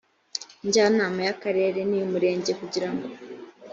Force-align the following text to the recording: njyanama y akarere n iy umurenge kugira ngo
njyanama 0.67 1.19
y 1.27 1.31
akarere 1.33 1.79
n 1.89 1.91
iy 1.97 2.03
umurenge 2.07 2.51
kugira 2.59 2.89
ngo 2.93 3.07